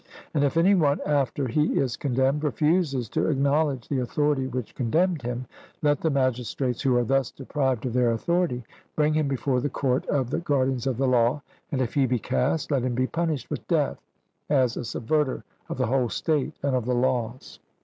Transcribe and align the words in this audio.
And 0.33 0.43
if 0.43 0.57
any 0.57 0.73
one 0.73 0.99
after 1.05 1.47
he 1.47 1.77
is 1.77 1.95
condemned 1.95 2.43
refuses 2.43 3.07
to 3.09 3.27
acknowledge 3.27 3.87
the 3.87 3.99
authority 3.99 4.47
which 4.47 4.73
condemned 4.73 5.21
him, 5.21 5.45
let 5.83 6.01
the 6.01 6.09
magistrates 6.09 6.81
who 6.81 6.97
are 6.97 7.03
thus 7.03 7.29
deprived 7.29 7.85
of 7.85 7.93
their 7.93 8.11
authority 8.11 8.63
bring 8.95 9.13
him 9.13 9.27
before 9.27 9.61
the 9.61 9.69
court 9.69 10.03
of 10.07 10.31
the 10.31 10.39
guardians 10.39 10.87
of 10.87 10.97
the 10.97 11.07
law, 11.07 11.43
and 11.71 11.81
if 11.81 11.93
he 11.93 12.07
be 12.07 12.17
cast, 12.17 12.71
let 12.71 12.81
him 12.81 12.95
be 12.95 13.05
punished 13.05 13.51
with 13.51 13.67
death, 13.67 14.01
as 14.49 14.75
a 14.75 14.83
subverter 14.83 15.43
of 15.69 15.77
the 15.77 15.85
whole 15.85 16.09
state 16.09 16.55
and 16.63 16.75
of 16.75 16.85
the 16.87 16.95
laws. 16.95 17.59